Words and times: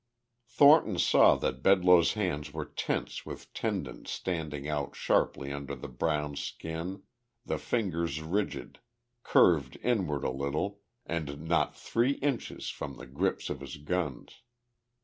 Thornton 0.47 0.97
saw 0.97 1.35
that 1.35 1.61
Bedloe's 1.61 2.13
hands 2.13 2.51
were 2.55 2.65
tense 2.65 3.23
with 3.23 3.53
tendons 3.53 4.09
standing 4.09 4.67
out 4.67 4.95
sharply 4.95 5.51
under 5.53 5.75
the 5.75 5.87
brown 5.87 6.35
skin, 6.35 7.03
the 7.45 7.59
fingers 7.59 8.19
rigid, 8.19 8.79
curved 9.21 9.77
inward 9.83 10.23
a 10.23 10.31
little, 10.31 10.79
and 11.05 11.47
not 11.47 11.77
three 11.77 12.13
inches 12.13 12.67
from 12.67 12.97
the 12.97 13.05
grips 13.05 13.51
of 13.51 13.59
his 13.61 13.77
guns. 13.77 14.41